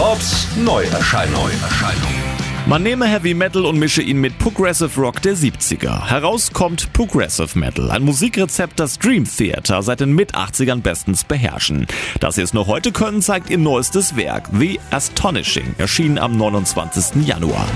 [0.00, 1.50] Bobs Neuerscheinung.
[2.64, 6.06] Man nehme Heavy Metal und mische ihn mit Progressive Rock der 70er.
[6.06, 11.86] Heraus kommt Progressive Metal, ein Musikrezept, das Dream Theater seit den Mit-80ern bestens beherrschen.
[12.18, 17.26] Dass sie es noch heute können, zeigt ihr neuestes Werk, The Astonishing, erschienen am 29.
[17.26, 17.66] Januar.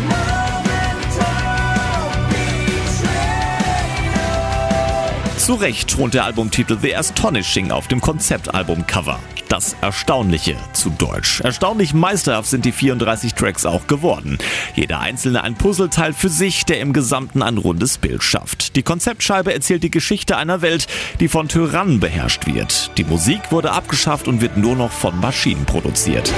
[5.37, 9.19] Zu Recht thront der Albumtitel The Astonishing auf dem Konzeptalbumcover.
[9.55, 11.41] Das Erstaunliche zu Deutsch.
[11.41, 14.37] Erstaunlich meisterhaft sind die 34 Tracks auch geworden.
[14.75, 18.75] Jeder einzelne ein Puzzleteil für sich, der im Gesamten ein rundes Bild schafft.
[18.75, 20.89] Die Konzeptscheibe erzählt die Geschichte einer Welt,
[21.21, 22.91] die von Tyrannen beherrscht wird.
[22.99, 26.33] Die Musik wurde abgeschafft und wird nur noch von Maschinen produziert.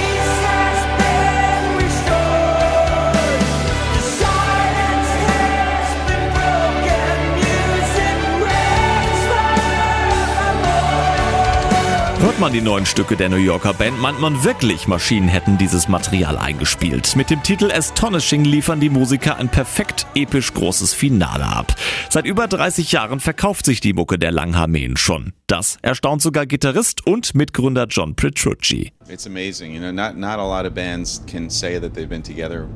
[12.19, 15.87] Hört man die neuen Stücke der New Yorker Band, meint man wirklich, Maschinen hätten dieses
[15.87, 17.15] Material eingespielt.
[17.15, 21.75] Mit dem Titel Astonishing liefern die Musiker ein perfekt episch großes Finale ab.
[22.09, 25.33] Seit über 30 Jahren verkauft sich die Mucke der Langhaarmähen schon.
[25.45, 28.93] Das erstaunt sogar Gitarrist und Mitgründer John Petrucci.
[29.07, 32.23] It's amazing, you know, not, not a lot of bands can say that they've been
[32.23, 32.67] together.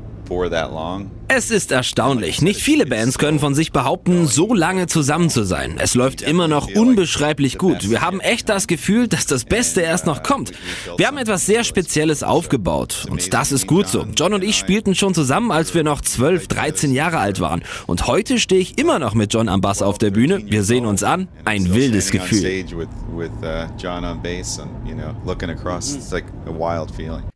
[1.28, 2.42] Es ist erstaunlich.
[2.42, 5.76] Nicht viele Bands können von sich behaupten, so lange zusammen zu sein.
[5.78, 7.88] Es läuft immer noch unbeschreiblich gut.
[7.88, 10.52] Wir haben echt das Gefühl, dass das Beste erst noch kommt.
[10.98, 13.06] Wir haben etwas sehr Spezielles aufgebaut.
[13.10, 14.06] Und das ist gut so.
[14.14, 17.62] John und ich spielten schon zusammen, als wir noch 12, 13 Jahre alt waren.
[17.86, 20.42] Und heute stehe ich immer noch mit John am Bass auf der Bühne.
[20.50, 21.28] Wir sehen uns an.
[21.44, 22.64] Ein wildes Gefühl.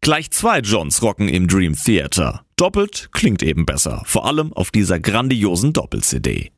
[0.01, 2.46] Gleich zwei Johns rocken im Dream Theater.
[2.59, 6.53] Doppelt klingt eben besser, vor allem auf dieser grandiosen Doppel-CD.